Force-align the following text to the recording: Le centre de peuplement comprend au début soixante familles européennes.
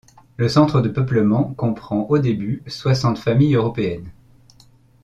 Le 0.37 0.49
centre 0.49 0.81
de 0.81 0.89
peuplement 0.89 1.53
comprend 1.53 2.07
au 2.09 2.17
début 2.17 2.63
soixante 2.65 3.19
familles 3.19 3.53
européennes. 3.53 4.09